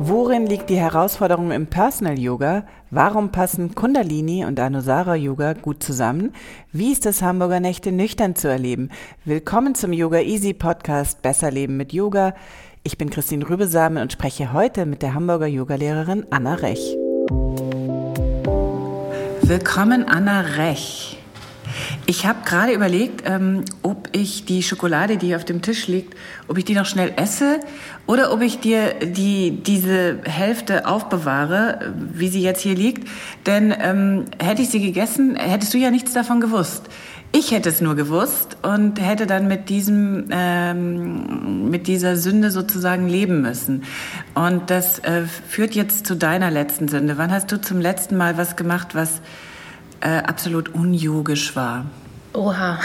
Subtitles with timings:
[0.00, 2.64] Worin liegt die Herausforderung im Personal Yoga?
[2.90, 6.32] Warum passen Kundalini und Anusara Yoga gut zusammen?
[6.72, 8.88] Wie ist es Hamburger Nächte nüchtern zu erleben?
[9.24, 12.34] Willkommen zum Yoga Easy Podcast Besser Leben mit Yoga.
[12.84, 16.96] Ich bin Christine Rübesamen und spreche heute mit der Hamburger Yogalehrerin Anna Rech.
[19.42, 21.17] Willkommen Anna Rech.
[22.10, 26.16] Ich habe gerade überlegt, ähm, ob ich die Schokolade, die hier auf dem Tisch liegt,
[26.48, 27.60] ob ich die noch schnell esse
[28.06, 33.06] oder ob ich dir die, diese Hälfte aufbewahre, wie sie jetzt hier liegt.
[33.44, 36.84] Denn ähm, hätte ich sie gegessen, hättest du ja nichts davon gewusst.
[37.32, 43.06] Ich hätte es nur gewusst und hätte dann mit diesem, ähm, mit dieser Sünde sozusagen
[43.06, 43.82] leben müssen.
[44.34, 47.18] Und das äh, führt jetzt zu deiner letzten Sünde.
[47.18, 49.20] Wann hast du zum letzten Mal was gemacht, was
[50.00, 51.86] äh, absolut unyogisch war?
[52.32, 52.78] Oha.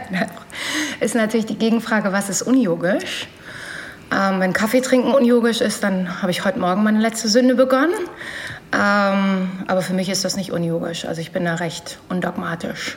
[1.00, 3.26] ist natürlich die Gegenfrage, was ist unyogisch?
[4.12, 7.94] Ähm, wenn Kaffee trinken unyogisch ist, dann habe ich heute Morgen meine letzte Sünde begonnen.
[8.72, 11.04] Ähm, aber für mich ist das nicht unyogisch.
[11.04, 12.96] Also ich bin da recht undogmatisch.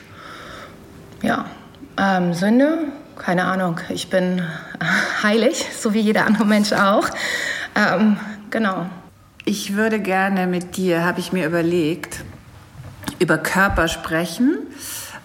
[1.22, 1.46] Ja,
[1.96, 2.78] ähm, Sünde,
[3.16, 3.80] keine Ahnung.
[3.88, 4.42] Ich bin
[5.22, 7.08] heilig, so wie jeder andere Mensch auch.
[7.74, 8.16] Ähm,
[8.50, 8.86] genau.
[9.44, 12.20] Ich würde gerne mit dir, habe ich mir überlegt,
[13.18, 14.58] über Körper sprechen.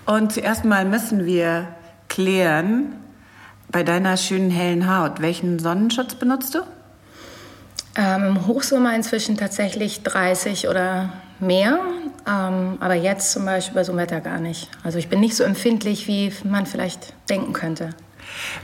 [0.05, 1.67] Und zuerst mal müssen wir
[2.09, 2.95] klären,
[3.71, 6.59] bei deiner schönen hellen Haut, welchen Sonnenschutz benutzt du?
[7.95, 11.79] Ähm, Im Hochsommer inzwischen tatsächlich 30 oder mehr,
[12.27, 14.69] ähm, aber jetzt zum Beispiel bei so einem Wetter gar nicht.
[14.83, 17.91] Also ich bin nicht so empfindlich, wie man vielleicht denken könnte.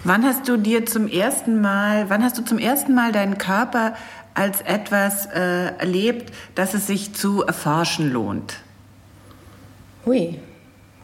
[0.04, 3.94] Wann hast du dir zum ersten Mal, wann hast du zum ersten Mal deinen Körper
[4.34, 8.58] als etwas äh, erlebt, dass es sich zu erforschen lohnt?
[10.06, 10.40] Hui,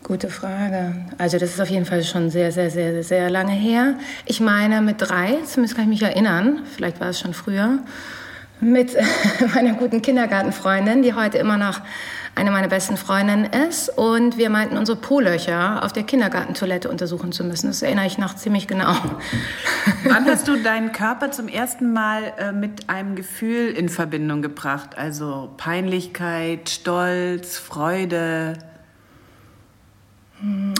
[0.03, 0.95] gute Frage.
[1.17, 3.95] Also das ist auf jeden Fall schon sehr, sehr, sehr, sehr lange her.
[4.25, 7.79] Ich meine mit drei, zumindest kann ich mich erinnern, vielleicht war es schon früher,
[8.61, 8.95] mit
[9.53, 11.81] meiner guten Kindergartenfreundin, die heute immer noch
[12.35, 13.89] eine meiner besten Freundinnen ist.
[13.89, 17.67] Und wir meinten, unsere Po-Löcher auf der Kindergartentoilette untersuchen zu müssen.
[17.67, 18.93] Das erinnere ich noch ziemlich genau.
[20.03, 24.97] Wann hast du deinen Körper zum ersten Mal äh, mit einem Gefühl in Verbindung gebracht?
[24.97, 28.53] Also Peinlichkeit, Stolz, Freude?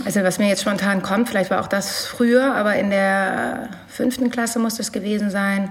[0.04, 4.30] Also was mir jetzt spontan kommt, vielleicht war auch das früher, aber in der fünften
[4.30, 5.70] Klasse muss das gewesen sein.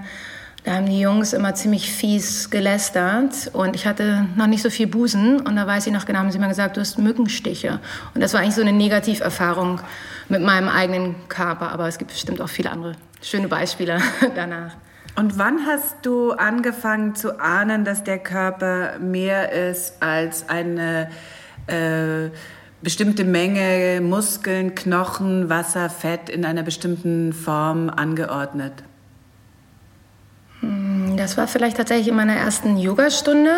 [0.63, 4.87] Da haben die Jungs immer ziemlich fies gelästert und ich hatte noch nicht so viel
[4.87, 7.79] Busen und da weiß ich noch genau, haben sie mir gesagt, du hast Mückenstiche.
[8.15, 9.79] Und das war eigentlich so eine Negativerfahrung
[10.27, 13.99] mit meinem eigenen Körper, aber es gibt bestimmt auch viele andere schöne Beispiele
[14.35, 14.71] danach.
[15.15, 21.11] Und wann hast du angefangen zu ahnen, dass der Körper mehr ist als eine
[21.67, 22.31] äh,
[22.85, 28.73] bestimmte Menge Muskeln, Knochen, Wasser, Fett in einer bestimmten Form angeordnet?
[30.61, 33.51] Hm, das war vielleicht tatsächlich in meiner ersten Yogastunde.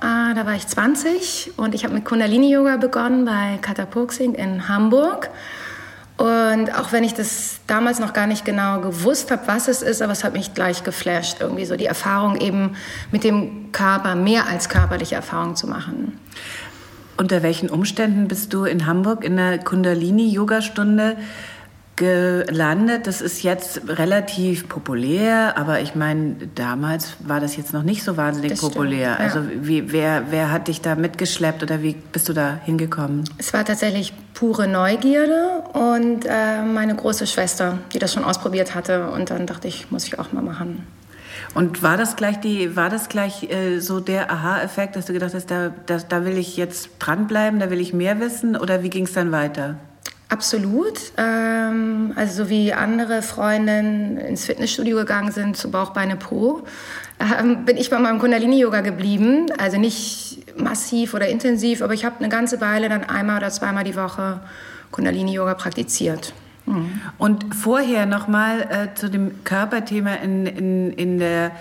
[0.00, 5.28] Ah, da war ich 20 und ich habe mit Kundalini-Yoga begonnen bei Katapurksing in Hamburg.
[6.16, 10.00] Und auch wenn ich das damals noch gar nicht genau gewusst habe, was es ist,
[10.00, 12.76] aber es hat mich gleich geflasht, irgendwie so die Erfahrung eben
[13.10, 16.18] mit dem Körper, mehr als körperliche Erfahrung zu machen.
[17.20, 21.18] Unter welchen Umständen bist du in Hamburg in der Kundalini-Yoga-Stunde
[21.96, 23.06] gelandet?
[23.06, 28.16] Das ist jetzt relativ populär, aber ich meine, damals war das jetzt noch nicht so
[28.16, 29.16] wahnsinnig das populär.
[29.16, 29.40] Stimmt, ja.
[29.42, 33.24] Also wie, wer, wer hat dich da mitgeschleppt oder wie bist du da hingekommen?
[33.36, 39.10] Es war tatsächlich pure Neugierde und äh, meine große Schwester, die das schon ausprobiert hatte.
[39.10, 40.86] Und dann dachte ich, muss ich auch mal machen.
[41.54, 45.34] Und war das gleich die, war das gleich äh, so der Aha-Effekt, dass du gedacht
[45.34, 48.90] hast, da, da, da will ich jetzt dranbleiben, da will ich mehr wissen oder wie
[48.90, 49.76] ging es dann weiter?
[50.28, 51.12] Absolut.
[51.16, 56.62] Ähm, also so wie andere Freundinnen ins Fitnessstudio gegangen sind zu Bauchbeine Po,
[57.18, 59.46] ähm, bin ich bei meinem Kundalini-Yoga geblieben.
[59.58, 63.82] Also nicht massiv oder intensiv, aber ich habe eine ganze Weile dann einmal oder zweimal
[63.82, 64.40] die Woche
[64.92, 66.32] Kundalini-Yoga praktiziert.
[67.18, 71.52] Und vorher nochmal äh, zu dem Körperthema in, in, in der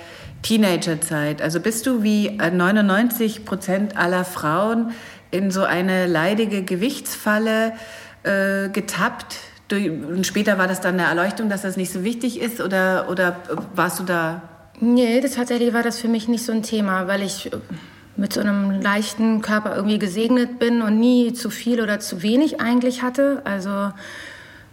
[0.41, 1.41] Teenagerzeit.
[1.41, 4.91] Also bist du wie 99 Prozent aller Frauen
[5.31, 7.73] in so eine leidige Gewichtsfalle
[8.23, 9.37] äh, getappt?
[9.71, 13.35] Und später war das dann eine Erleuchtung, dass das nicht so wichtig ist oder, oder
[13.75, 14.41] warst du da?
[14.79, 17.51] Nee, das tatsächlich war das für mich nicht so ein Thema, weil ich
[18.15, 22.61] mit so einem leichten Körper irgendwie gesegnet bin und nie zu viel oder zu wenig
[22.61, 23.41] eigentlich hatte.
[23.45, 23.91] Also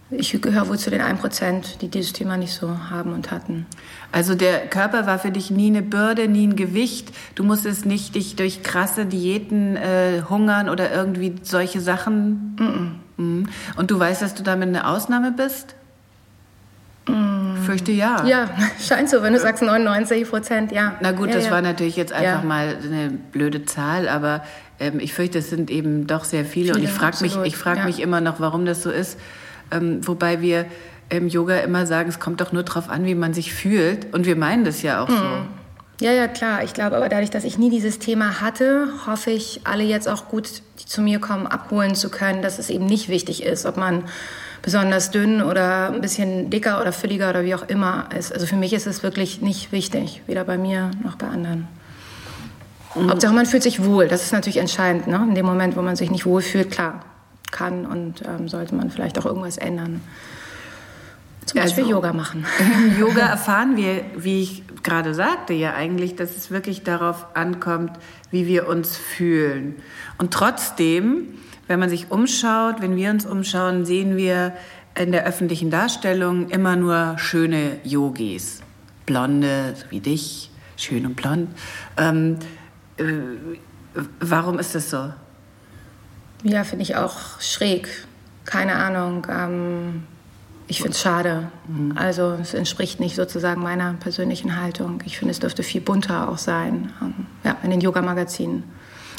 [0.09, 3.65] ich gehöre wohl zu den 1%, die dieses Thema nicht so haben und hatten.
[4.11, 7.09] Also der Körper war für dich nie eine Bürde, nie ein Gewicht.
[7.35, 12.55] Du musstest nicht dich durch krasse Diäten äh, hungern oder irgendwie solche Sachen.
[12.57, 13.47] Mm -mm.
[13.75, 15.75] Und du weißt, dass du damit eine Ausnahme bist?
[17.07, 17.57] Mm.
[17.63, 18.25] Fürchte ja.
[18.25, 18.49] Ja,
[18.79, 20.95] scheint so, wenn du sagst 99 Prozent, ja.
[21.01, 21.51] Na gut, ja, das ja.
[21.51, 22.47] war natürlich jetzt einfach ja.
[22.47, 24.43] mal eine blöde Zahl, aber
[24.79, 26.73] ähm, ich fürchte, es sind eben doch sehr viele.
[26.73, 29.17] viele und ich frage mich, ich frag mich immer noch, warum das so ist.
[29.71, 30.65] Ähm, wobei wir
[31.09, 34.13] im Yoga immer sagen, es kommt doch nur darauf an, wie man sich fühlt.
[34.13, 35.15] Und wir meinen das ja auch mhm.
[35.15, 36.05] so.
[36.05, 36.63] Ja, ja, klar.
[36.63, 40.27] Ich glaube aber dadurch, dass ich nie dieses Thema hatte, hoffe ich, alle jetzt auch
[40.27, 43.77] gut, die zu mir kommen, abholen zu können, dass es eben nicht wichtig ist, ob
[43.77, 44.03] man
[44.61, 48.31] besonders dünn oder ein bisschen dicker oder fülliger oder wie auch immer ist.
[48.33, 51.67] Also für mich ist es wirklich nicht wichtig, weder bei mir noch bei anderen.
[52.93, 53.09] Mhm.
[53.09, 54.07] Hauptsache, man fühlt sich wohl.
[54.07, 55.07] Das ist natürlich entscheidend.
[55.07, 55.25] Ne?
[55.27, 57.01] In dem Moment, wo man sich nicht wohl fühlt, klar,
[57.57, 60.01] kann und ähm, sollte man vielleicht auch irgendwas ändern.
[61.45, 62.45] Zum Beispiel also, Yoga machen.
[62.59, 67.91] Im Yoga erfahren wir, wie ich gerade sagte, ja eigentlich, dass es wirklich darauf ankommt,
[68.31, 69.75] wie wir uns fühlen.
[70.17, 71.29] Und trotzdem,
[71.67, 74.53] wenn man sich umschaut, wenn wir uns umschauen, sehen wir
[74.95, 78.61] in der öffentlichen Darstellung immer nur schöne Yogis.
[79.05, 81.49] Blonde, so wie dich, schön und blond.
[81.97, 82.39] Ähm,
[82.97, 83.03] äh,
[84.19, 85.11] warum ist das so?
[86.47, 87.89] Ja, finde ich auch schräg.
[88.45, 89.27] Keine Ahnung.
[89.29, 90.03] Ähm,
[90.67, 91.51] ich finde es schade.
[91.67, 91.97] Mhm.
[91.97, 95.01] Also es entspricht nicht sozusagen meiner persönlichen Haltung.
[95.05, 96.93] Ich finde, es dürfte viel bunter auch sein.
[97.01, 97.13] Ähm,
[97.43, 98.63] ja, in den Yoga-Magazinen.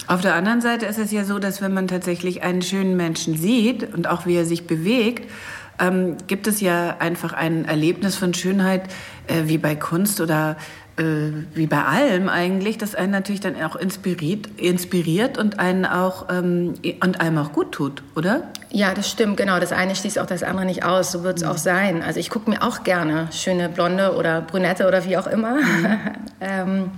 [0.06, 3.36] Auf der anderen Seite ist es ja so, dass wenn man tatsächlich einen schönen Menschen
[3.36, 5.30] sieht und auch wie er sich bewegt,
[5.78, 8.88] ähm, gibt es ja einfach ein Erlebnis von Schönheit
[9.26, 10.56] äh, wie bei Kunst oder
[10.98, 16.74] wie bei allem eigentlich, das einen natürlich dann auch inspiriert, inspiriert und einen auch ähm,
[17.00, 18.42] und einem auch gut tut, oder?
[18.70, 19.60] Ja, das stimmt, genau.
[19.60, 21.12] Das eine schließt auch das andere nicht aus.
[21.12, 21.50] So wird es mhm.
[21.50, 22.02] auch sein.
[22.02, 25.98] Also ich gucke mir auch gerne schöne Blonde oder Brünette oder wie auch immer mhm.
[26.40, 26.90] ähm,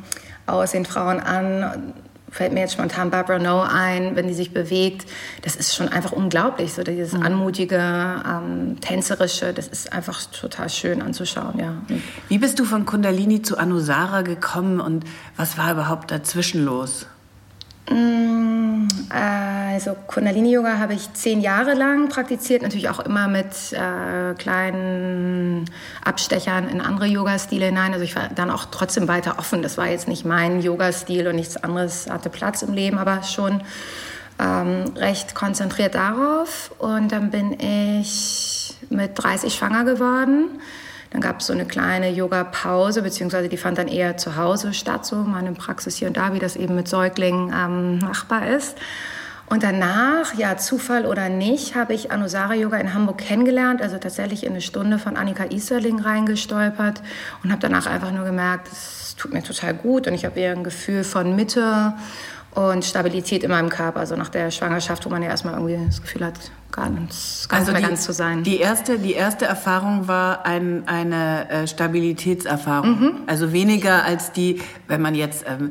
[0.47, 1.95] aussehen Frauen an
[2.31, 5.07] fällt mir jetzt spontan Barbara No ein, wenn die sich bewegt.
[5.43, 7.23] Das ist schon einfach unglaublich, so dieses mhm.
[7.23, 9.53] anmutige, ähm, tänzerische.
[9.53, 11.75] Das ist einfach total schön anzuschauen, ja.
[12.29, 15.05] Wie bist du von Kundalini zu Anusara gekommen und
[15.37, 17.07] was war überhaupt dazwischen los?
[17.91, 25.65] Mm, also Kundalini-Yoga habe ich zehn Jahre lang praktiziert, natürlich auch immer mit äh, kleinen
[26.05, 27.93] Abstechern in andere Yoga-Stile hinein.
[27.93, 29.63] Also ich war dann auch trotzdem weiter offen.
[29.63, 33.63] Das war jetzt nicht mein Yoga-Stil und nichts anderes hatte Platz im Leben, aber schon
[34.39, 36.71] ähm, recht konzentriert darauf.
[36.79, 40.61] Und dann bin ich mit 30 schwanger geworden
[41.11, 45.05] dann gab es so eine kleine Yoga-Pause, beziehungsweise die fand dann eher zu Hause statt,
[45.05, 48.79] so meine Praxis hier und da, wie das eben mit Säuglingen ähm, machbar ist.
[49.47, 54.45] Und danach, ja, Zufall oder nicht, habe ich Anusara Yoga in Hamburg kennengelernt, also tatsächlich
[54.45, 57.03] in eine Stunde von Annika Iserling reingestolpert
[57.43, 60.53] und habe danach einfach nur gemerkt, es tut mir total gut und ich habe eher
[60.53, 61.95] ein Gefühl von Mitte
[62.55, 64.01] und Stabilität in meinem Körper.
[64.01, 66.35] Also nach der Schwangerschaft, wo man ja erstmal irgendwie das Gefühl hat,
[66.73, 68.43] ganz, ganz also die, ganz zu sein.
[68.43, 73.01] Die erste, die erste Erfahrung war ein, eine äh, Stabilitätserfahrung.
[73.01, 73.13] Mhm.
[73.27, 75.71] Also weniger als die, wenn man jetzt ähm,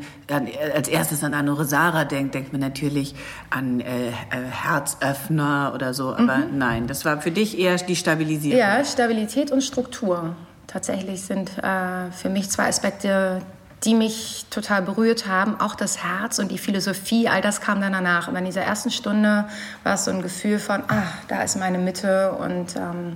[0.74, 3.16] als erstes an Anuresara denkt, denkt man natürlich
[3.50, 4.12] an äh, äh,
[4.50, 6.16] Herzöffner oder so.
[6.16, 6.58] Aber mhm.
[6.58, 8.60] nein, das war für dich eher die Stabilisierung.
[8.60, 10.36] Ja, Stabilität und Struktur.
[10.68, 13.42] Tatsächlich sind äh, für mich zwei Aspekte,
[13.86, 15.60] die mich total berührt haben.
[15.60, 18.28] Auch das Herz und die Philosophie, all das kam dann danach.
[18.28, 19.46] Aber in dieser ersten Stunde
[19.84, 23.16] war es so ein Gefühl von, ah, da ist meine Mitte und ähm,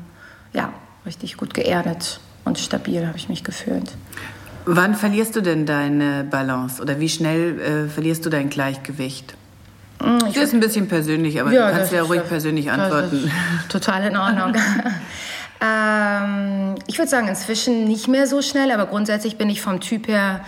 [0.53, 0.72] ja,
[1.05, 3.91] richtig gut geerdet und stabil habe ich mich gefühlt.
[4.65, 9.36] Wann verlierst du denn deine Balance oder wie schnell äh, verlierst du dein Gleichgewicht?
[10.01, 13.29] Hm, ich das ist ein bisschen persönlich, aber ja, du kannst ja ruhig persönlich antworten.
[13.70, 14.53] total in Ordnung.
[15.63, 20.08] Ähm, ich würde sagen, inzwischen nicht mehr so schnell, aber grundsätzlich bin ich vom Typ
[20.08, 20.41] her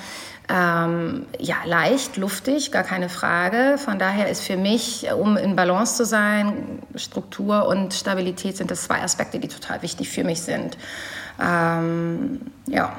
[0.48, 3.78] ähm, ja, leicht, luftig, gar keine Frage.
[3.78, 8.84] Von daher ist für mich, um in Balance zu sein, Struktur und Stabilität sind das
[8.84, 10.78] zwei Aspekte, die total wichtig für mich sind.
[11.42, 12.96] Ähm, ja.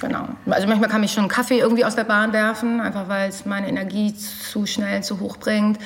[0.00, 0.28] Genau.
[0.50, 3.68] Also manchmal kann mich schon Kaffee irgendwie aus der Bahn werfen, einfach weil es meine
[3.68, 5.78] Energie zu schnell, zu hoch bringt.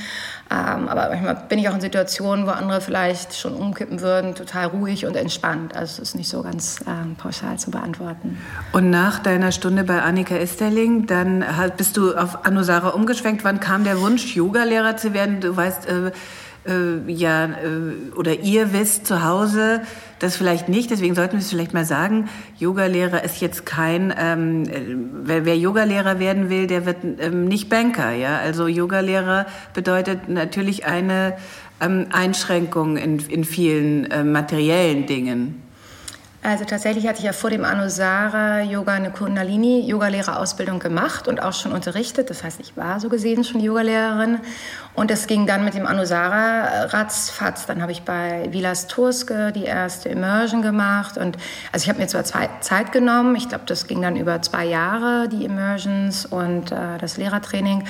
[0.50, 4.68] Ähm, aber manchmal bin ich auch in Situationen, wo andere vielleicht schon umkippen würden, total
[4.68, 5.76] ruhig und entspannt.
[5.76, 8.38] Also es ist nicht so ganz ähm, pauschal zu beantworten.
[8.72, 11.44] Und nach deiner Stunde bei Annika Esterling, dann
[11.76, 13.44] bist du auf Anusara umgeschwenkt.
[13.44, 15.40] Wann kam der Wunsch, Yogalehrer zu werden?
[15.40, 16.12] Du weißt, äh,
[16.68, 19.80] äh, ja, äh, oder ihr wisst zu Hause
[20.18, 24.64] das vielleicht nicht, deswegen sollten wir es vielleicht mal sagen, Yogalehrer ist jetzt kein, ähm,
[24.64, 30.28] äh, wer, wer Yogalehrer werden will, der wird ähm, nicht Banker, ja, also Yogalehrer bedeutet
[30.28, 31.36] natürlich eine
[31.80, 35.62] ähm, Einschränkung in, in vielen äh, materiellen Dingen.
[36.40, 41.52] Also tatsächlich hatte ich ja vor dem Anusara Yoga eine Kundalini Yogalehrerausbildung gemacht und auch
[41.52, 42.30] schon unterrichtet.
[42.30, 44.38] Das heißt, ich war so gesehen schon Yogalehrerin
[44.94, 47.66] und es ging dann mit dem Anusara ratzfatz.
[47.66, 51.36] Dann habe ich bei Vilas Turske die erste Immersion gemacht und
[51.72, 53.34] also ich habe mir zwar Zeit genommen.
[53.34, 57.82] Ich glaube, das ging dann über zwei Jahre die Immersions und äh, das Lehrertraining,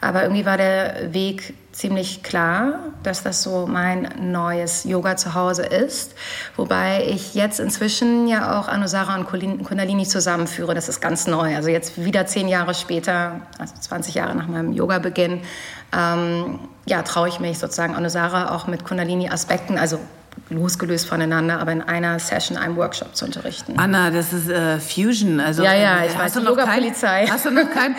[0.00, 5.64] aber irgendwie war der Weg ziemlich klar, dass das so mein neues Yoga zu Hause
[5.64, 6.14] ist.
[6.56, 10.74] Wobei ich jetzt inzwischen ja auch Anusara und Kundalini zusammenführe.
[10.74, 11.56] Das ist ganz neu.
[11.56, 15.40] Also jetzt wieder zehn Jahre später, also 20 Jahre nach meinem Yoga-Beginn,
[15.96, 19.98] ähm, ja, traue ich mich sozusagen Anusara auch mit Kundalini-Aspekten, also
[20.52, 23.78] losgelöst voneinander, aber in einer Session, einem Workshop zu unterrichten.
[23.78, 25.40] Anna, das ist äh, Fusion.
[25.40, 27.26] Also, ja, ja, ich weiß, Yoga-Polizei.
[27.26, 27.96] Hast du noch keinen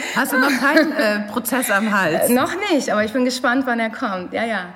[0.60, 2.30] keinen äh, Prozess am Hals?
[2.30, 4.34] Äh, noch nicht, aber ich bin gespannt, wann er kommt.
[4.34, 4.74] Ja, ja.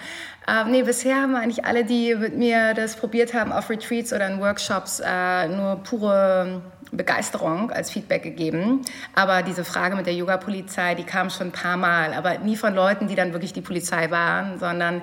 [0.48, 4.28] Äh, nee, bisher haben eigentlich alle, die mit mir das probiert haben auf Retreats oder
[4.28, 8.82] in Workshops, äh, nur pure Begeisterung als Feedback gegeben.
[9.14, 12.74] Aber diese Frage mit der Yoga-Polizei, die kam schon ein paar Mal, aber nie von
[12.74, 15.02] Leuten, die dann wirklich die Polizei waren, sondern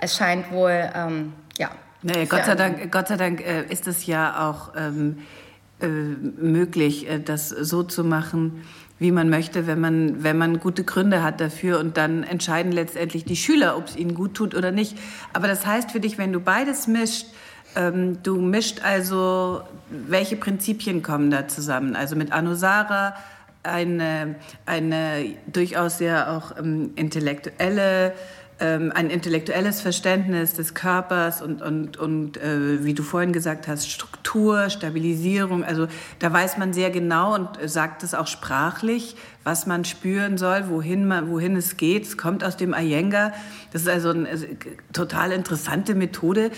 [0.00, 1.70] es scheint wohl, ähm, ja,
[2.02, 5.18] Nee, Gott sei Dank, Gott sei Dank äh, ist es ja auch ähm,
[5.80, 8.62] äh, möglich, äh, das so zu machen,
[8.98, 13.24] wie man möchte, wenn man, wenn man gute Gründe hat dafür und dann entscheiden letztendlich
[13.24, 14.96] die Schüler, ob es ihnen gut tut oder nicht.
[15.32, 17.26] Aber das heißt für dich, wenn du beides mischt,
[17.76, 21.96] ähm, du mischt also, welche Prinzipien kommen da zusammen?
[21.96, 23.14] Also mit Anusara
[23.62, 24.36] eine,
[24.66, 28.14] eine durchaus sehr auch ähm, intellektuelle
[28.60, 33.88] ähm, ein intellektuelles Verständnis des Körpers und, und, und äh, wie du vorhin gesagt hast,
[33.88, 35.62] Struktur, Stabilisierung.
[35.64, 35.86] Also
[36.18, 41.06] da weiß man sehr genau und sagt es auch sprachlich, was man spüren soll, wohin,
[41.06, 42.04] man, wohin es geht.
[42.04, 43.32] Es kommt aus dem Iyengar.
[43.72, 44.28] Das ist also eine
[44.92, 46.50] total interessante Methode,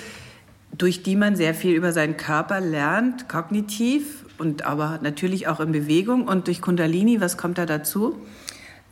[0.73, 5.73] durch die man sehr viel über seinen Körper lernt, kognitiv und aber natürlich auch in
[5.73, 6.27] Bewegung.
[6.27, 8.17] Und durch Kundalini, was kommt da dazu?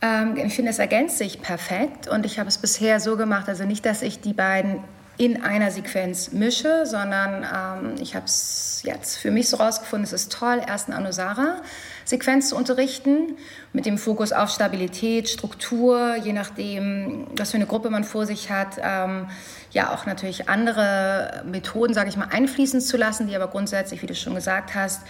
[0.01, 3.65] Ähm, ich finde, es ergänzt sich perfekt und ich habe es bisher so gemacht, also
[3.65, 4.83] nicht, dass ich die beiden
[5.19, 10.13] in einer Sequenz mische, sondern ähm, ich habe es jetzt für mich so rausgefunden, es
[10.13, 13.35] ist toll, erst eine Anusara-Sequenz zu unterrichten,
[13.73, 18.49] mit dem Fokus auf Stabilität, Struktur, je nachdem, was für eine Gruppe man vor sich
[18.49, 19.27] hat, ähm,
[19.71, 24.07] ja auch natürlich andere Methoden, sage ich mal, einfließen zu lassen, die aber grundsätzlich, wie
[24.07, 25.01] du schon gesagt hast,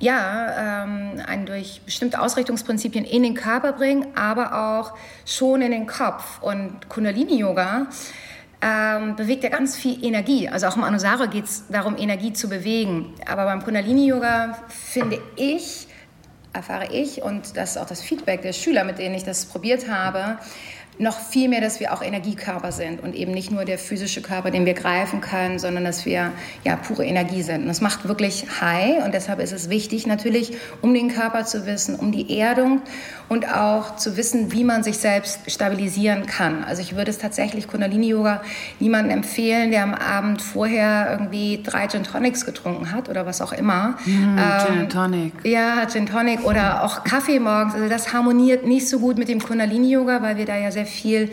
[0.00, 4.94] ja, ähm, einen durch bestimmte Ausrichtungsprinzipien in den Körper bringen, aber auch
[5.26, 6.40] schon in den Kopf.
[6.40, 7.88] Und Kundalini-Yoga
[8.60, 10.48] ähm, bewegt ja ganz viel Energie.
[10.48, 13.14] Also auch im Anusara geht es darum, Energie zu bewegen.
[13.26, 15.88] Aber beim Kundalini-Yoga finde ich,
[16.52, 19.88] erfahre ich, und das ist auch das Feedback der Schüler, mit denen ich das probiert
[19.88, 20.38] habe,
[20.98, 24.50] noch viel mehr, dass wir auch Energiekörper sind und eben nicht nur der physische Körper,
[24.50, 26.32] den wir greifen können, sondern dass wir
[26.64, 27.62] ja pure Energie sind.
[27.62, 31.66] Und das macht wirklich high und deshalb ist es wichtig natürlich, um den Körper zu
[31.66, 32.82] wissen, um die Erdung
[33.28, 36.64] und auch zu wissen, wie man sich selbst stabilisieren kann.
[36.64, 38.42] Also ich würde es tatsächlich Kundalini-Yoga
[38.80, 43.52] niemandem empfehlen, der am Abend vorher irgendwie drei Gin Tonics getrunken hat oder was auch
[43.52, 43.98] immer.
[44.06, 45.32] Mm, ähm, Gin Tonic.
[45.44, 47.74] Ja, Gin Tonic oder auch Kaffee morgens.
[47.74, 51.30] Also das harmoniert nicht so gut mit dem Kundalini-Yoga, weil wir da ja sehr viel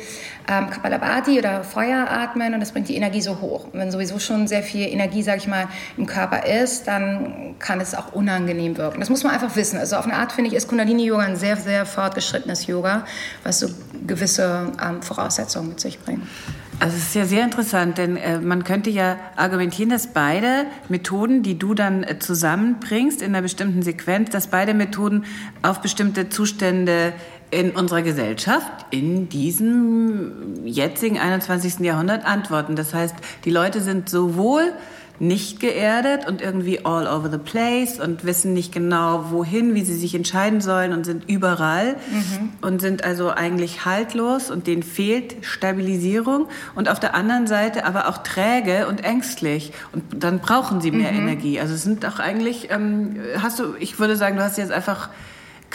[0.47, 3.65] ähm, Kapalabhati oder Feuer atmen und das bringt die Energie so hoch.
[3.65, 7.79] Und wenn sowieso schon sehr viel Energie, sage ich mal, im Körper ist, dann kann
[7.81, 8.99] es auch unangenehm wirken.
[8.99, 9.79] Das muss man einfach wissen.
[9.79, 13.05] Also auf eine Art finde ich, ist Kundalini-Yoga ein sehr, sehr fortgeschrittenes Yoga,
[13.43, 13.67] was so
[14.05, 16.21] gewisse ähm, Voraussetzungen mit sich bringt.
[16.79, 21.41] Also es ist ja sehr interessant, denn äh, man könnte ja argumentieren, dass beide Methoden,
[21.41, 25.23] die du dann äh, zusammenbringst in einer bestimmten Sequenz, dass beide Methoden
[25.61, 27.13] auf bestimmte Zustände
[27.49, 31.79] in unserer Gesellschaft in diesem jetzigen 21.
[31.79, 32.75] Jahrhundert antworten.
[32.75, 33.15] Das heißt,
[33.45, 34.73] die Leute sind sowohl
[35.19, 39.95] nicht geerdet und irgendwie all over the place und wissen nicht genau wohin, wie sie
[39.95, 42.51] sich entscheiden sollen und sind überall mhm.
[42.61, 48.09] und sind also eigentlich haltlos und denen fehlt Stabilisierung und auf der anderen Seite aber
[48.09, 51.27] auch träge und ängstlich und dann brauchen sie mehr mhm.
[51.27, 51.59] Energie.
[51.59, 55.09] Also es sind doch eigentlich, ähm, hast du, ich würde sagen, du hast jetzt einfach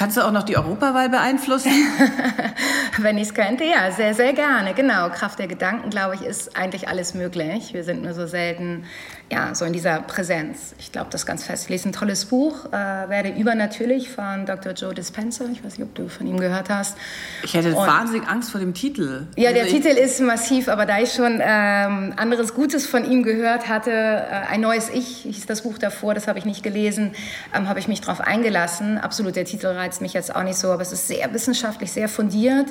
[0.01, 1.71] Kannst du auch noch die Europawahl beeinflussen?
[2.97, 4.73] Wenn ich es könnte, ja, sehr, sehr gerne.
[4.73, 7.75] Genau, Kraft der Gedanken, glaube ich, ist eigentlich alles möglich.
[7.75, 8.85] Wir sind nur so selten
[9.33, 10.75] ja, so in dieser Präsenz.
[10.81, 11.65] Ich glaube das ganz fest.
[11.65, 14.73] Ich lese ein tolles Buch, äh, werde übernatürlich von Dr.
[14.73, 15.45] Joe Dispenza.
[15.53, 16.97] Ich weiß nicht, ob du von ihm gehört hast.
[17.45, 19.29] Ich hätte Und, wahnsinnig Angst vor dem Titel.
[19.37, 23.23] Ja, der also Titel ist massiv, aber da ich schon ähm, anderes Gutes von ihm
[23.23, 27.13] gehört hatte, äh, ein neues Ich hieß das Buch davor, das habe ich nicht gelesen,
[27.55, 28.99] ähm, habe ich mich darauf eingelassen.
[28.99, 32.09] Absolut, der Titel reizt mich jetzt auch nicht so, aber es ist sehr wissenschaftlich, sehr
[32.09, 32.67] fundiert,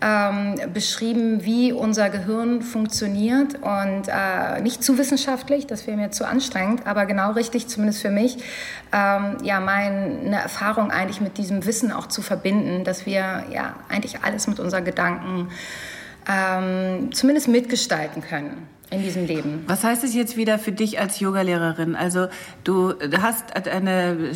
[0.00, 6.26] ähm, beschrieben, wie unser Gehirn funktioniert und äh, nicht zu wissenschaftlich, das wäre mir zu
[6.26, 8.38] anstrengend, aber genau richtig, zumindest für mich,
[8.92, 14.22] ähm, ja, meine Erfahrung eigentlich mit diesem Wissen auch zu verbinden, dass wir ja eigentlich
[14.22, 15.48] alles mit unseren Gedanken
[16.28, 19.62] ähm, zumindest mitgestalten können in diesem Leben.
[19.68, 21.94] Was heißt es jetzt wieder für dich als Yogalehrerin?
[21.94, 22.26] Also
[22.64, 24.34] du hast eine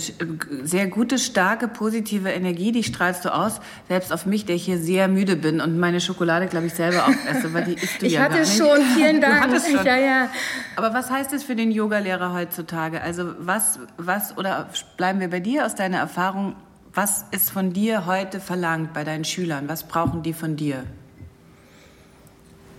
[0.63, 4.79] sehr gute, starke, positive Energie, die strahlst du aus, selbst auf mich, der ich hier
[4.79, 8.07] sehr müde bin und meine Schokolade, glaube ich, selber auch esse, weil die isst du
[8.07, 8.57] ich ja hatte gar nicht.
[8.57, 9.51] schon, vielen Dank.
[9.53, 9.85] Du schon.
[9.85, 10.29] Ja, ja.
[10.77, 13.03] Aber was heißt es für den Yogalehrer heutzutage?
[13.03, 16.55] Also was, was, oder bleiben wir bei dir aus deiner Erfahrung,
[16.93, 19.69] was ist von dir heute verlangt bei deinen Schülern?
[19.69, 20.85] Was brauchen die von dir?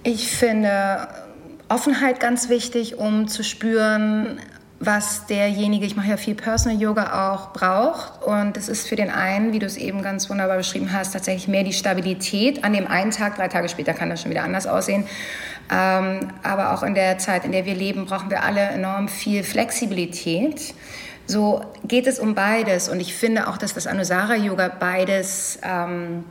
[0.04, 1.08] Ich finde,
[1.70, 4.40] Offenheit ganz wichtig, um zu spüren,
[4.80, 8.24] was derjenige, ich mache ja viel Personal Yoga auch, braucht.
[8.24, 11.48] Und es ist für den einen, wie du es eben ganz wunderbar beschrieben hast, tatsächlich
[11.48, 12.64] mehr die Stabilität.
[12.64, 15.06] An dem einen Tag, drei Tage später kann das schon wieder anders aussehen.
[15.72, 19.44] Ähm, aber auch in der Zeit, in der wir leben, brauchen wir alle enorm viel
[19.44, 20.76] Flexibilität.
[21.26, 22.90] So geht es um beides.
[22.90, 26.26] Und ich finde auch, dass das Anusara Yoga beides ähm,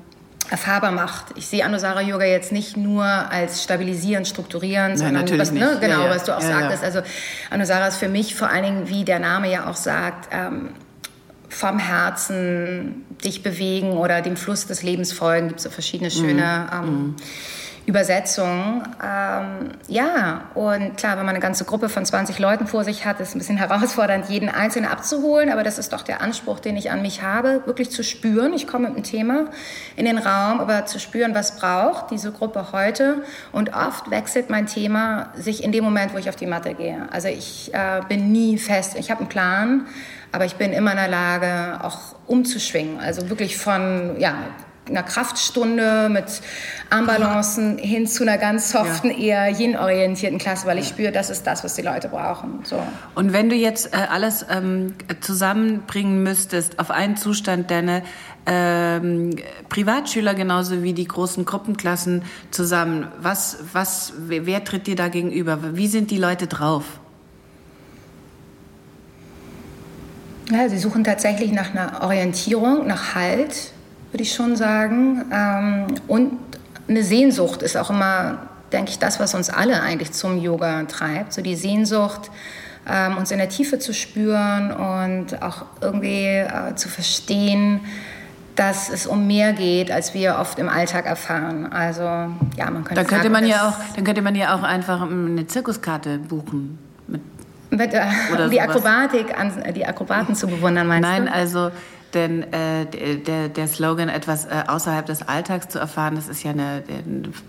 [0.51, 1.27] erfahrbar macht.
[1.37, 5.63] Ich sehe Anusara Yoga jetzt nicht nur als stabilisieren, strukturieren, Nein, sondern natürlich was, nicht.
[5.63, 6.11] Ne, genau, ja, ja.
[6.11, 6.85] was du auch ja, sagtest.
[6.85, 7.01] Also
[7.51, 10.71] Anusara ist für mich vor allen Dingen, wie der Name ja auch sagt, ähm,
[11.49, 15.49] vom Herzen dich bewegen oder dem Fluss des Lebens folgen.
[15.49, 16.79] Gibt so verschiedene schöne mhm.
[16.79, 17.17] ähm, mhm.
[17.87, 18.83] Übersetzung.
[19.03, 23.21] Ähm, ja, und klar, wenn man eine ganze Gruppe von 20 Leuten vor sich hat,
[23.21, 25.51] ist ein bisschen herausfordernd, jeden Einzelnen abzuholen.
[25.51, 28.55] Aber das ist doch der Anspruch, den ich an mich habe, wirklich zu spüren.
[28.55, 29.47] Ich komme mit einem Thema
[29.97, 33.23] in den Raum, aber zu spüren, was braucht diese Gruppe heute.
[33.53, 37.07] Und oft wechselt mein Thema sich in dem Moment, wo ich auf die Matte gehe.
[37.11, 38.97] Also ich äh, bin nie fest.
[38.99, 39.87] Ich habe einen Plan.
[40.33, 42.99] Aber ich bin immer in der Lage, auch umzuschwingen.
[42.99, 44.35] Also wirklich von, ja,
[44.89, 46.43] einer Kraftstunde mit
[46.91, 49.47] Armbalancen hin zu einer ganz soften, ja.
[49.47, 52.61] eher yin-orientierten Klasse, weil ich spüre, das ist das, was die Leute brauchen.
[52.65, 52.81] So.
[53.15, 58.03] Und wenn du jetzt äh, alles ähm, zusammenbringen müsstest auf einen Zustand, deine
[58.47, 59.31] ähm,
[59.71, 65.59] Privatschüler genauso wie die großen Gruppenklassen zusammen, was, was, wer, wer tritt dir da gegenüber?
[65.77, 66.85] Wie sind die Leute drauf?
[70.51, 73.73] Ja, sie suchen tatsächlich nach einer Orientierung, nach Halt,
[74.15, 75.25] würde ich schon sagen.
[75.33, 76.39] Ähm, und
[76.87, 78.39] eine Sehnsucht ist auch immer,
[78.73, 81.33] denke ich, das, was uns alle eigentlich zum Yoga treibt.
[81.33, 82.31] So die Sehnsucht,
[82.89, 87.81] ähm, uns in der Tiefe zu spüren und auch irgendwie äh, zu verstehen,
[88.55, 91.73] dass es um mehr geht, als wir oft im Alltag erfahren.
[91.73, 94.63] Also ja, man könnte dann könnte sagen, man ja auch, dann könnte man ja auch
[94.63, 96.79] einfach eine Zirkuskarte buchen.
[97.09, 97.21] Mit,
[97.71, 98.07] mit äh,
[98.49, 101.31] die Akrobatik, an, die Akrobaten zu bewundern, meinst Nein, du?
[101.33, 101.73] Nein, also
[102.15, 102.87] denn äh,
[103.19, 106.83] der, der Slogan, etwas äh, außerhalb des Alltags zu erfahren, das ist ja eine,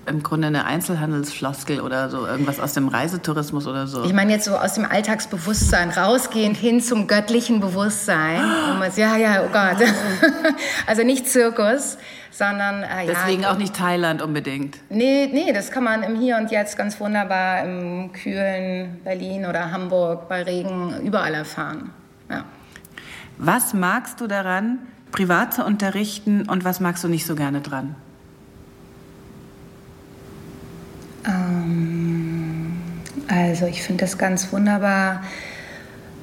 [0.05, 4.03] im Grunde eine Einzelhandelsfloskel oder so, irgendwas aus dem Reisetourismus oder so.
[4.03, 8.41] Ich meine jetzt so aus dem Alltagsbewusstsein, rausgehend hin zum göttlichen Bewusstsein.
[8.41, 8.99] Oh.
[8.99, 9.87] ja, ja, oh Gott.
[10.87, 11.97] also nicht Zirkus,
[12.31, 12.83] sondern...
[12.83, 14.77] Äh, Deswegen ja, auch nicht Thailand unbedingt.
[14.89, 19.71] Nee, nee, das kann man im Hier und Jetzt ganz wunderbar im kühlen Berlin oder
[19.71, 21.91] Hamburg bei Regen überall erfahren.
[22.29, 22.45] Ja.
[23.37, 24.79] Was magst du daran,
[25.11, 27.95] privat zu unterrichten und was magst du nicht so gerne dran?
[31.25, 32.73] Ähm,
[33.27, 35.21] also ich finde es ganz wunderbar,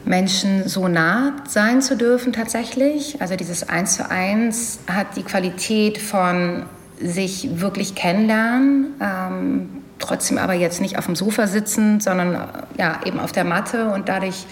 [0.04, 3.20] Menschen so nah sein zu dürfen tatsächlich.
[3.20, 6.64] Also dieses Eins zu Eins hat die Qualität von
[7.00, 12.48] sich wirklich kennenlernen, ähm, trotzdem aber jetzt nicht auf dem Sofa sitzen, sondern
[12.78, 14.46] ja eben auf der Matte und dadurch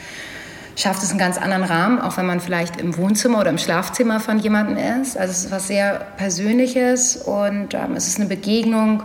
[0.76, 4.20] schafft es einen ganz anderen Rahmen, auch wenn man vielleicht im Wohnzimmer oder im Schlafzimmer
[4.20, 5.16] von jemandem ist.
[5.16, 9.02] Also es ist was sehr Persönliches und ähm, es ist eine Begegnung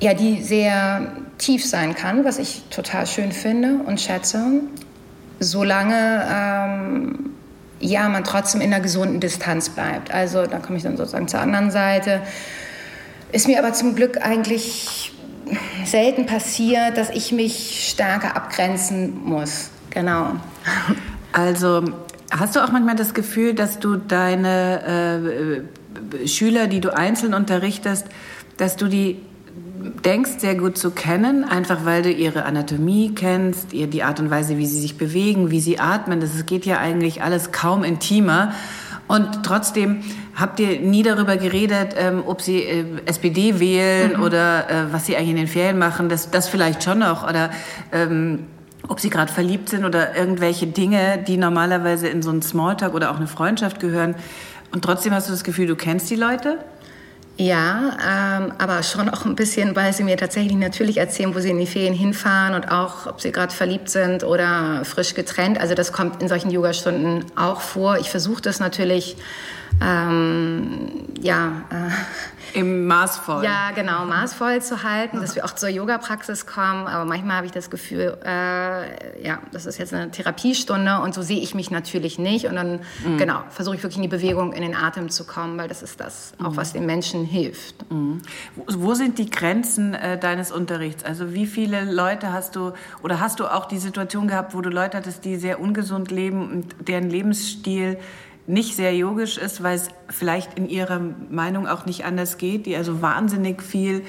[0.00, 4.42] ja, die sehr tief sein kann, was ich total schön finde und schätze,
[5.40, 7.30] solange ähm,
[7.80, 10.12] ja, man trotzdem in einer gesunden Distanz bleibt.
[10.12, 12.22] Also da komme ich dann sozusagen zur anderen Seite.
[13.30, 15.12] Ist mir aber zum Glück eigentlich
[15.84, 19.70] selten passiert, dass ich mich stärker abgrenzen muss.
[19.90, 20.32] Genau.
[21.32, 21.84] Also
[22.30, 25.64] hast du auch manchmal das Gefühl, dass du deine
[26.22, 28.06] äh, Schüler, die du einzeln unterrichtest,
[28.56, 29.20] dass du die
[30.04, 34.30] denkst sehr gut zu kennen, einfach weil du ihre Anatomie kennst, ihr die Art und
[34.30, 36.20] Weise, wie sie sich bewegen, wie sie atmen.
[36.20, 38.52] Das geht ja eigentlich alles kaum intimer.
[39.06, 40.02] Und trotzdem
[40.34, 44.22] habt ihr nie darüber geredet, ähm, ob sie äh, SPD wählen mhm.
[44.22, 46.08] oder äh, was sie eigentlich in den Ferien machen.
[46.08, 47.26] Das, das vielleicht schon noch.
[47.26, 47.50] Oder
[47.92, 48.40] ähm,
[48.86, 53.10] ob sie gerade verliebt sind oder irgendwelche Dinge, die normalerweise in so einen Smalltalk oder
[53.10, 54.14] auch eine Freundschaft gehören.
[54.72, 56.58] Und trotzdem hast du das Gefühl, du kennst die Leute?
[57.40, 61.50] Ja, ähm, aber schon auch ein bisschen, weil sie mir tatsächlich natürlich erzählen, wo sie
[61.50, 65.60] in die Ferien hinfahren und auch, ob sie gerade verliebt sind oder frisch getrennt.
[65.60, 67.98] Also das kommt in solchen Yogastunden auch vor.
[67.98, 69.16] Ich versuche das natürlich,
[69.80, 71.62] ähm, ja.
[71.70, 71.90] Äh,
[72.54, 73.44] im maßvoll.
[73.44, 76.86] Ja, genau, maßvoll zu halten, dass wir auch zur Yoga-Praxis kommen.
[76.86, 81.22] Aber manchmal habe ich das Gefühl, äh, ja, das ist jetzt eine Therapiestunde und so
[81.22, 82.46] sehe ich mich natürlich nicht.
[82.46, 83.18] Und dann, mhm.
[83.18, 86.00] genau, versuche ich wirklich in die Bewegung, in den Atem zu kommen, weil das ist
[86.00, 87.90] das auch, was den Menschen hilft.
[87.90, 88.22] Mhm.
[88.56, 91.04] Wo, sind die Grenzen äh, deines Unterrichts?
[91.04, 94.70] Also wie viele Leute hast du, oder hast du auch die Situation gehabt, wo du
[94.70, 97.98] Leute hattest, die sehr ungesund leben und deren Lebensstil
[98.48, 102.76] nicht sehr yogisch ist, weil es vielleicht in ihrer Meinung auch nicht anders geht, die
[102.76, 104.02] also wahnsinnig viel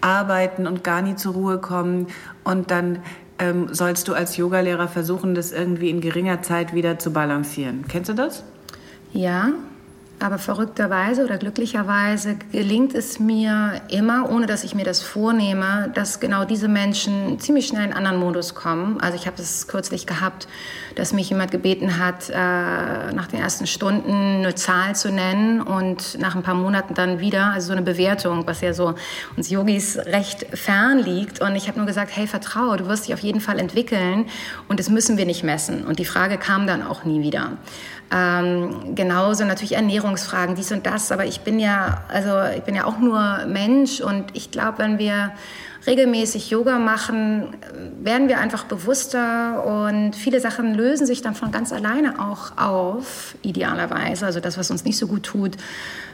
[0.00, 2.08] arbeiten und gar nie zur Ruhe kommen
[2.42, 2.98] und dann
[3.38, 7.84] ähm, sollst du als Yogalehrer versuchen, das irgendwie in geringer Zeit wieder zu balancieren.
[7.86, 8.44] Kennst du das?
[9.12, 9.50] Ja,
[10.18, 16.20] aber verrückterweise oder glücklicherweise gelingt es mir immer, ohne dass ich mir das vornehme, dass
[16.20, 19.00] genau diese Menschen ziemlich schnell in einen anderen Modus kommen.
[19.00, 20.46] Also ich habe es kürzlich gehabt,
[20.94, 26.18] dass mich jemand gebeten hat, äh, nach den ersten Stunden eine Zahl zu nennen und
[26.20, 28.94] nach ein paar Monaten dann wieder, also so eine Bewertung, was ja so
[29.36, 31.40] uns Yogis recht fern liegt.
[31.40, 34.26] Und ich habe nur gesagt, hey, vertraue, du wirst dich auf jeden Fall entwickeln
[34.68, 35.84] und das müssen wir nicht messen.
[35.84, 37.52] Und die Frage kam dann auch nie wieder.
[38.14, 39.76] Ähm, genauso natürlich
[40.12, 41.12] Ernährungsfragen, dies und das.
[41.12, 44.98] Aber ich bin ja, also ich bin ja auch nur Mensch und ich glaube, wenn
[44.98, 45.32] wir
[45.86, 47.56] regelmäßig Yoga machen,
[48.00, 53.34] werden wir einfach bewusster und viele Sachen lösen sich dann von ganz alleine auch auf,
[53.42, 54.26] idealerweise.
[54.26, 55.56] Also das, was uns nicht so gut tut,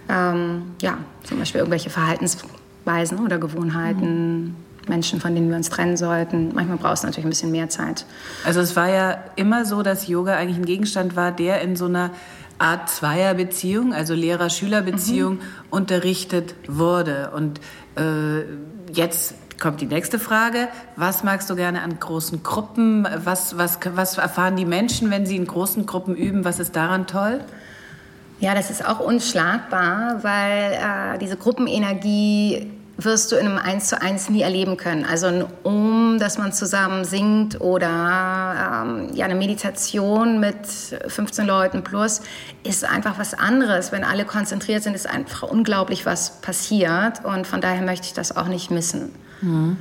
[0.09, 4.45] ähm, ja, zum Beispiel irgendwelche Verhaltensweisen oder Gewohnheiten.
[4.45, 4.57] Mhm
[4.89, 6.55] Menschen, von denen wir uns trennen sollten.
[6.55, 8.07] Manchmal braucht es natürlich ein bisschen mehr Zeit.
[8.47, 11.85] Also es war ja immer so, dass Yoga eigentlich ein Gegenstand war, der in so
[11.85, 12.11] einer
[12.59, 15.41] Art Zweierbeziehung, also Lehrer-Schüler-Beziehung, mhm.
[15.71, 17.31] unterrichtet wurde.
[17.35, 17.61] Und
[17.97, 18.43] äh,
[18.93, 20.69] jetzt kommt die nächste Frage.
[20.97, 23.07] Was magst du gerne an großen Gruppen?
[23.25, 26.45] Was, was, was erfahren die Menschen, wenn sie in großen Gruppen üben?
[26.45, 27.41] Was ist daran toll?
[28.41, 34.03] Ja, das ist auch unschlagbar, weil äh, diese Gruppenenergie wirst du in einem Eins zu
[34.03, 35.05] eins nie erleben können.
[35.05, 41.85] Also ein Um, dass man zusammen singt oder ähm, ja, eine Meditation mit 15 Leuten
[41.85, 42.23] plus
[42.65, 43.93] ist einfach was anderes.
[43.93, 47.25] Wenn alle konzentriert sind, ist einfach unglaublich, was passiert.
[47.25, 49.13] Und von daher möchte ich das auch nicht missen.
[49.43, 49.77] Mhm.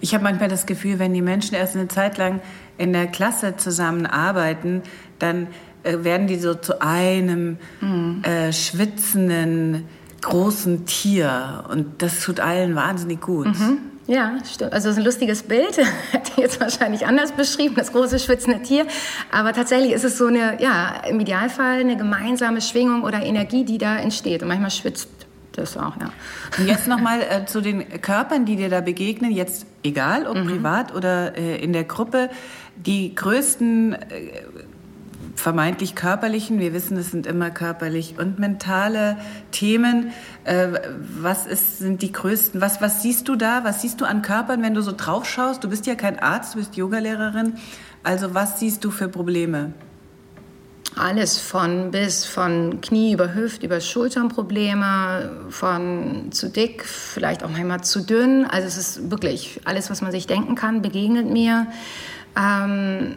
[0.00, 2.40] Ich habe manchmal das Gefühl, wenn die Menschen erst eine Zeit lang
[2.78, 4.82] in der Klasse zusammenarbeiten,
[5.18, 5.48] dann
[5.82, 8.22] äh, werden die so zu einem mhm.
[8.22, 9.88] äh, schwitzenden,
[10.22, 13.46] großen Tier und das tut allen wahnsinnig gut.
[13.46, 13.78] Mhm.
[14.06, 14.72] Ja, stimmt.
[14.72, 15.76] Also es ist ein lustiges Bild.
[16.10, 18.86] Hätte ich jetzt wahrscheinlich anders beschrieben, das große schwitzende Tier.
[19.30, 23.78] Aber tatsächlich ist es so eine, ja, im Idealfall eine gemeinsame Schwingung oder Energie, die
[23.78, 24.42] da entsteht.
[24.42, 25.08] Und manchmal schwitzt
[25.52, 26.10] das auch, ja.
[26.58, 30.46] Und jetzt nochmal äh, zu den Körpern, die dir da begegnen, jetzt egal, ob mhm.
[30.46, 32.30] privat oder äh, in der Gruppe.
[32.76, 33.98] Die größten äh,
[35.34, 39.16] vermeintlich körperlichen, wir wissen, es sind immer körperlich und mentale
[39.50, 40.12] Themen.
[40.44, 40.68] Äh,
[41.20, 43.64] was ist, sind die größten, was, was siehst du da?
[43.64, 45.64] Was siehst du an Körpern, wenn du so drauf schaust?
[45.64, 47.54] Du bist ja kein Arzt, du bist Yogalehrerin.
[48.02, 49.72] Also was siehst du für Probleme?
[50.96, 57.82] Alles von bis von Knie über Hüft, über Schulternprobleme, von zu dick, vielleicht auch manchmal
[57.82, 58.44] zu dünn.
[58.44, 61.66] Also es ist wirklich alles, was man sich denken kann, begegnet mir.
[62.36, 63.16] Ähm,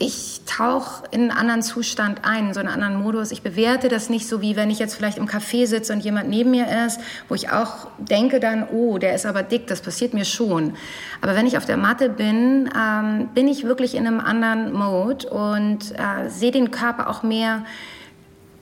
[0.00, 3.32] ich tauche in einen anderen Zustand ein, in so einen anderen Modus.
[3.32, 6.28] Ich bewerte das nicht so, wie wenn ich jetzt vielleicht im Café sitze und jemand
[6.28, 10.14] neben mir ist, wo ich auch denke dann, oh, der ist aber dick, das passiert
[10.14, 10.74] mir schon.
[11.20, 15.28] Aber wenn ich auf der Matte bin, ähm, bin ich wirklich in einem anderen Mode
[15.30, 17.64] und äh, sehe den Körper auch mehr,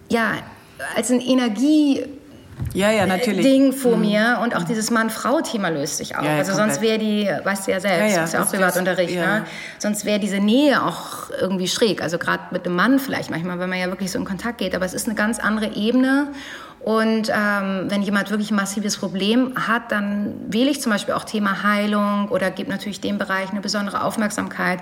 [0.09, 0.33] ja,
[0.94, 2.05] als ein Energie
[2.73, 3.45] ja, ja, natürlich.
[3.45, 4.03] Ding vor mhm.
[4.03, 6.23] mir und auch dieses Mann-Frau-Thema löst sich auch.
[6.23, 6.75] Ja, ja, also komplett.
[6.75, 9.45] sonst wäre die, weißt du ja selbst, ja, ist ja auch Privatunterricht, ne?
[9.79, 12.03] sonst wäre diese Nähe auch irgendwie schräg.
[12.03, 14.75] Also gerade mit einem Mann vielleicht manchmal, wenn man ja wirklich so in Kontakt geht,
[14.75, 16.29] aber es ist eine ganz andere Ebene
[16.87, 21.25] und ähm, wenn jemand wirklich ein massives Problem hat, dann wähle ich zum Beispiel auch
[21.25, 24.79] Thema Heilung oder gebe natürlich dem Bereich eine besondere Aufmerksamkeit.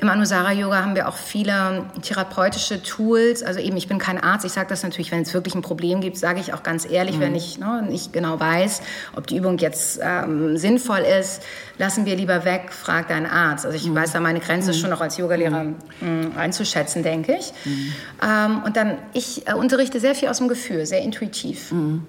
[0.00, 3.42] Im Anusara Yoga haben wir auch viele therapeutische Tools.
[3.42, 4.44] Also eben, ich bin kein Arzt.
[4.44, 7.16] Ich sage das natürlich, wenn es wirklich ein Problem gibt, sage ich auch ganz ehrlich,
[7.16, 7.20] mhm.
[7.20, 8.80] wenn ich ne, nicht genau weiß,
[9.16, 11.42] ob die Übung jetzt ähm, sinnvoll ist,
[11.78, 13.66] lassen wir lieber weg, frag deinen Arzt.
[13.66, 13.96] Also ich mhm.
[13.96, 14.74] weiß da meine Grenze mhm.
[14.74, 15.76] schon noch als Yogalehrer mhm.
[16.00, 17.52] mm, einzuschätzen, denke ich.
[17.64, 17.92] Mhm.
[18.22, 21.39] Ähm, und dann, ich äh, unterrichte sehr viel aus dem Gefühl, sehr intuitiv.
[21.70, 22.02] Mhm.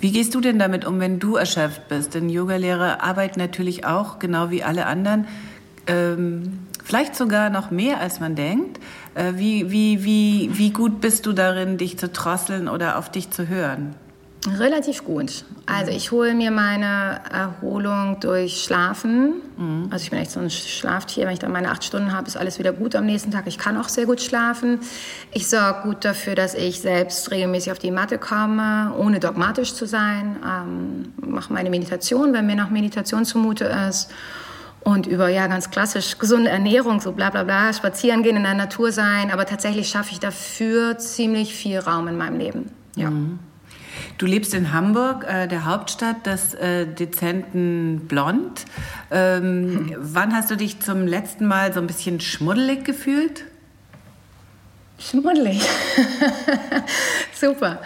[0.00, 2.14] Wie gehst du denn damit um, wenn du erschöpft bist?
[2.14, 5.26] Denn Yogalehrer arbeiten natürlich auch, genau wie alle anderen,
[5.86, 8.80] ähm, vielleicht sogar noch mehr, als man denkt.
[9.14, 13.30] Äh, wie, wie, wie, wie gut bist du darin, dich zu drosseln oder auf dich
[13.30, 13.94] zu hören?
[14.46, 15.44] Relativ gut.
[15.66, 19.42] Also ich hole mir meine Erholung durch Schlafen.
[19.56, 19.88] Mhm.
[19.90, 21.26] Also ich bin echt so ein Schlaftier.
[21.26, 23.46] Wenn ich dann meine acht Stunden habe, ist alles wieder gut am nächsten Tag.
[23.46, 24.80] Ich kann auch sehr gut schlafen.
[25.32, 29.86] Ich sorge gut dafür, dass ich selbst regelmäßig auf die Matte komme, ohne dogmatisch zu
[29.86, 30.36] sein.
[30.44, 34.10] Ähm, mache meine Meditation, wenn mir nach Meditation zumute ist.
[34.84, 38.54] Und über, ja, ganz klassisch gesunde Ernährung, so bla bla bla, spazieren gehen, in der
[38.54, 39.32] Natur sein.
[39.32, 42.70] Aber tatsächlich schaffe ich dafür ziemlich viel Raum in meinem Leben.
[42.94, 43.10] Ja.
[43.10, 43.40] Mhm.
[44.18, 48.64] Du lebst in Hamburg, äh, der Hauptstadt des äh, dezenten Blond.
[49.10, 53.44] Ähm, wann hast du dich zum letzten Mal so ein bisschen schmuddelig gefühlt?
[54.98, 55.60] Schmuddelig.
[57.34, 57.80] Super.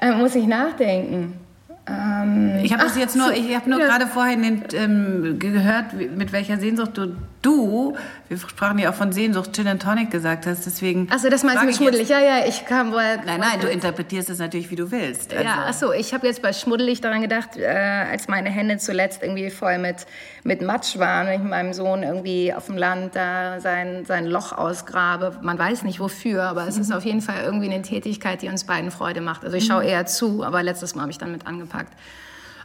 [0.00, 1.41] Äh, muss ich nachdenken.
[1.84, 3.86] Ähm, ich habe jetzt nur, ich habe nur ja.
[3.86, 7.96] gerade vorhin ähm, gehört, mit welcher Sehnsucht du, du,
[8.28, 11.10] wir sprachen ja auch von Sehnsucht, Gin and Tonic gesagt hast, deswegen.
[11.10, 12.08] Achso, das meinst du mit schmuddelig?
[12.08, 13.02] Ja, ja, ich kam wohl.
[13.26, 15.32] Nein, nein, du interpretierst es natürlich, wie du willst.
[15.32, 15.44] Also.
[15.44, 19.50] Ja, achso, ich habe jetzt bei schmuddelig daran gedacht, äh, als meine Hände zuletzt irgendwie
[19.50, 20.06] voll mit,
[20.44, 24.26] mit Matsch waren, wenn ich mit meinem Sohn irgendwie auf dem Land da sein, sein
[24.26, 25.36] Loch ausgrabe.
[25.42, 26.96] Man weiß nicht wofür, aber es ist mhm.
[26.96, 29.44] auf jeden Fall irgendwie eine Tätigkeit, die uns beiden Freude macht.
[29.44, 29.88] Also ich schaue mhm.
[29.88, 31.92] eher zu, aber letztes Mal habe ich dann mit angepackt gepackt.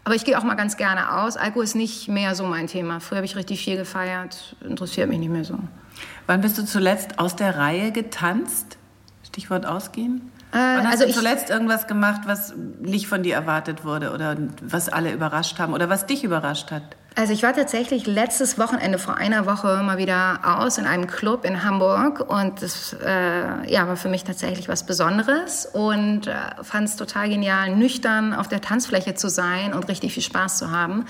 [0.04, 1.36] Aber ich gehe auch mal ganz gerne aus.
[1.36, 3.00] Alkohol ist nicht mehr so mein Thema.
[3.00, 5.60] Früher habe ich richtig viel gefeiert, interessiert mich nicht mehr so.
[6.28, 8.78] Wann bist du zuletzt aus der Reihe getanzt?
[9.26, 10.32] Stichwort ausgehen?
[10.54, 14.38] Äh, Wann hast also du zuletzt irgendwas gemacht, was nicht von dir erwartet wurde oder
[14.62, 16.84] was alle überrascht haben oder was dich überrascht hat?
[17.18, 21.46] Also ich war tatsächlich letztes Wochenende vor einer Woche mal wieder aus in einem Club
[21.46, 26.88] in Hamburg und das äh, ja, war für mich tatsächlich was Besonderes und äh, fand
[26.88, 31.06] es total genial, nüchtern auf der Tanzfläche zu sein und richtig viel Spaß zu haben.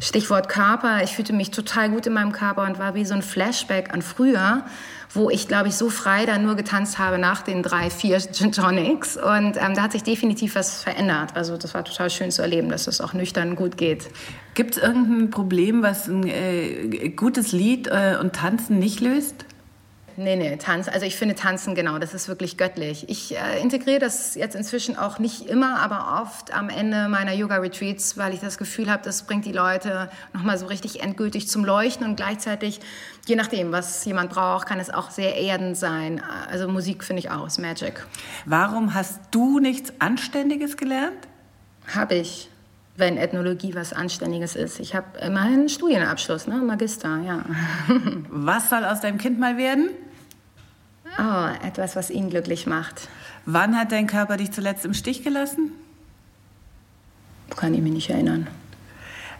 [0.00, 3.20] Stichwort Körper, ich fühlte mich total gut in meinem Körper und war wie so ein
[3.20, 4.64] Flashback an früher
[5.14, 8.52] wo ich, glaube ich, so frei dann nur getanzt habe nach den drei, vier Gin
[8.52, 9.16] Tonics.
[9.16, 11.36] Und ähm, da hat sich definitiv was verändert.
[11.36, 14.08] Also das war total schön zu erleben, dass es auch nüchtern gut geht.
[14.54, 19.46] Gibt es irgendein Problem, was ein äh, gutes Lied äh, und Tanzen nicht löst?
[20.16, 20.88] Nee, nee, Tanz.
[20.88, 23.08] Also ich finde Tanzen, genau, das ist wirklich göttlich.
[23.08, 28.16] Ich äh, integriere das jetzt inzwischen auch nicht immer, aber oft am Ende meiner Yoga-Retreats,
[28.16, 32.06] weil ich das Gefühl habe, das bringt die Leute nochmal so richtig endgültig zum Leuchten
[32.06, 32.80] und gleichzeitig,
[33.26, 36.22] je nachdem, was jemand braucht, kann es auch sehr erdend sein.
[36.50, 38.06] Also Musik finde ich auch, ist Magic.
[38.44, 41.28] Warum hast du nichts Anständiges gelernt?
[41.92, 42.48] Habe ich
[42.96, 44.78] wenn Ethnologie was Anständiges ist.
[44.78, 46.58] Ich habe immerhin einen Studienabschluss, ne?
[46.58, 47.44] Magister, ja.
[48.28, 49.90] Was soll aus deinem Kind mal werden?
[51.18, 53.08] Oh, etwas, was ihn glücklich macht.
[53.46, 55.72] Wann hat dein Körper dich zuletzt im Stich gelassen?
[57.56, 58.48] Kann ich mich nicht erinnern.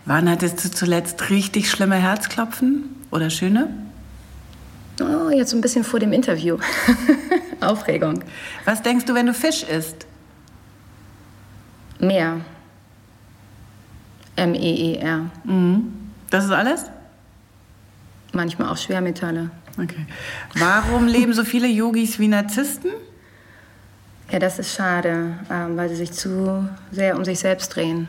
[0.05, 3.71] Wann hattest du zuletzt richtig schlimme Herzklopfen oder schöne?
[5.01, 6.59] Oh, jetzt ein bisschen vor dem Interview.
[7.61, 8.23] Aufregung.
[8.65, 10.07] Was denkst du, wenn du Fisch isst?
[11.99, 12.41] Meer.
[14.37, 15.31] M-E-E-R.
[15.45, 15.93] Mhm.
[16.31, 16.85] Das ist alles?
[18.35, 19.51] Manchmal auch Schwermetalle.
[19.81, 20.07] Okay.
[20.55, 22.91] Warum leben so viele Yogis wie Narzissten?
[24.31, 28.09] Ja, das ist schade, ähm, weil sie sich zu sehr um sich selbst drehen.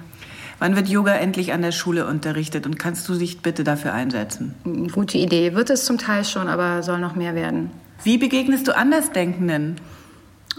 [0.59, 4.55] Wann wird Yoga endlich an der Schule unterrichtet und kannst du dich bitte dafür einsetzen?
[4.93, 5.53] Gute Idee.
[5.53, 7.71] Wird es zum Teil schon, aber soll noch mehr werden.
[8.03, 9.75] Wie begegnest du Andersdenkenden?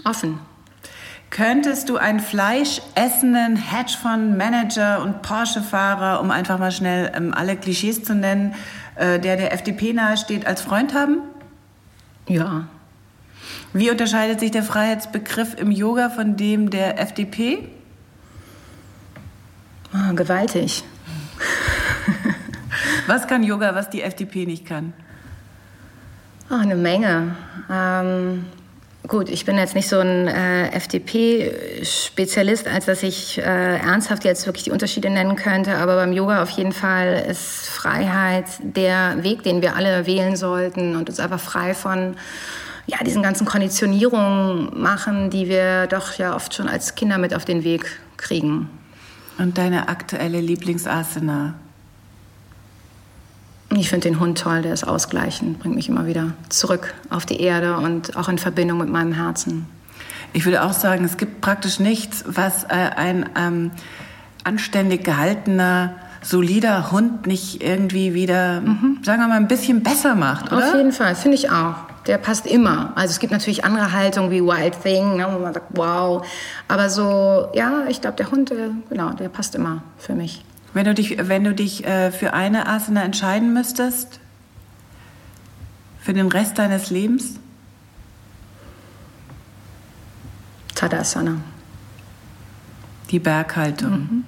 [0.03, 0.39] Offen.
[1.29, 8.15] Könntest du einen fleischessenden Hedgefondsmanager und Porsche-Fahrer, um einfach mal schnell ähm, alle Klischees zu
[8.15, 8.55] nennen,
[8.97, 11.19] der der FDP nahesteht, als Freund haben?
[12.27, 12.67] Ja.
[13.73, 17.69] Wie unterscheidet sich der Freiheitsbegriff im Yoga von dem der FDP?
[19.93, 20.83] Oh, ah, gewaltig.
[23.07, 24.93] was kann Yoga, was die FDP nicht kann?
[26.49, 27.35] Oh, eine Menge.
[27.69, 28.45] Ähm,
[29.07, 34.45] Gut, ich bin jetzt nicht so ein äh, FDP-Spezialist, als dass ich äh, ernsthaft jetzt
[34.47, 35.75] wirklich die Unterschiede nennen könnte.
[35.77, 40.97] Aber beim Yoga auf jeden Fall ist Freiheit der Weg, den wir alle wählen sollten
[40.97, 42.17] und uns einfach frei von
[42.85, 47.45] ja, diesen ganzen Konditionierungen machen, die wir doch ja oft schon als Kinder mit auf
[47.45, 47.85] den Weg
[48.17, 48.69] kriegen.
[49.37, 51.53] Und deine aktuelle Lieblingsasana?
[53.75, 57.41] Ich finde den Hund toll, der ist ausgleichend, bringt mich immer wieder zurück auf die
[57.41, 59.65] Erde und auch in Verbindung mit meinem Herzen.
[60.33, 63.71] Ich würde auch sagen, es gibt praktisch nichts, was äh, ein ähm,
[64.43, 68.99] anständig gehaltener, solider Hund nicht irgendwie wieder, mhm.
[69.03, 70.69] sagen wir mal, ein bisschen besser macht, oder?
[70.69, 71.75] Auf jeden Fall, finde ich auch.
[72.05, 72.93] Der passt immer.
[72.95, 76.25] Also es gibt natürlich andere Haltungen wie Wild Thing, ne, wo man sagt, wow.
[76.69, 80.43] Aber so, ja, ich glaube, der Hund, der, genau, der passt immer für mich.
[80.73, 84.19] Wenn du dich, wenn du dich äh, für eine Asana entscheiden müsstest,
[86.01, 87.39] für den Rest deines Lebens?
[90.75, 91.37] Tadasana.
[93.11, 93.91] Die Berghaltung.
[93.91, 94.23] Mhm.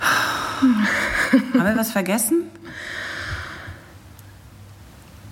[1.58, 2.42] Haben wir was vergessen?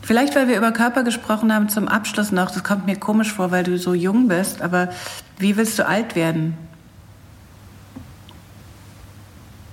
[0.03, 2.51] Vielleicht, weil wir über Körper gesprochen haben, zum Abschluss noch.
[2.51, 4.61] Das kommt mir komisch vor, weil du so jung bist.
[4.61, 4.89] Aber
[5.39, 6.59] wie willst du alt werden?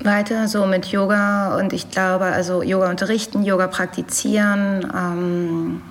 [0.07, 4.87] Weiter so mit Yoga und ich glaube, also Yoga unterrichten, Yoga praktizieren.
[4.95, 5.81] Ähm,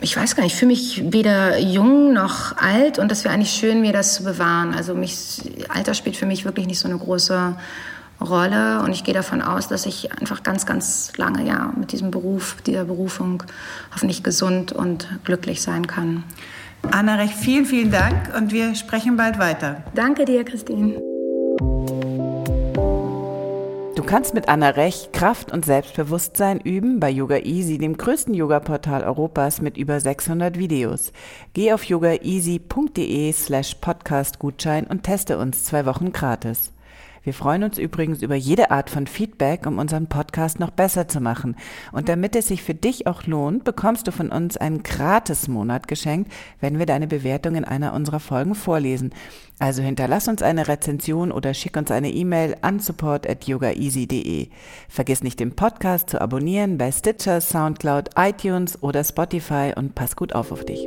[0.00, 3.52] ich weiß gar nicht, ich fühle mich weder jung noch alt und das wäre eigentlich
[3.52, 4.74] schön, mir das zu bewahren.
[4.74, 7.56] Also mich, Alter spielt für mich wirklich nicht so eine große
[8.20, 12.10] Rolle und ich gehe davon aus, dass ich einfach ganz, ganz lange ja mit diesem
[12.10, 13.42] Beruf, dieser Berufung
[13.92, 16.24] hoffentlich gesund und glücklich sein kann.
[16.90, 19.82] Anna Recht, vielen, vielen Dank und wir sprechen bald weiter.
[19.94, 21.00] Danke dir, Christine.
[23.96, 29.02] Du kannst mit Anna Rech Kraft und Selbstbewusstsein üben bei Yoga Easy, dem größten Yoga-Portal
[29.02, 31.12] Europas mit über 600 Videos.
[31.54, 36.74] Geh auf yogaeasy.de slash podcastgutschein und teste uns zwei Wochen gratis.
[37.26, 41.20] Wir freuen uns übrigens über jede Art von Feedback, um unseren Podcast noch besser zu
[41.20, 41.56] machen.
[41.90, 46.30] Und damit es sich für dich auch lohnt, bekommst du von uns einen Gratis-Monat geschenkt,
[46.60, 49.12] wenn wir deine Bewertung in einer unserer Folgen vorlesen.
[49.58, 54.46] Also hinterlass uns eine Rezension oder schick uns eine E-Mail an support@yogaeasy.de.
[54.88, 60.32] Vergiss nicht den Podcast zu abonnieren bei Stitcher, SoundCloud, iTunes oder Spotify und pass gut
[60.32, 60.86] auf auf dich.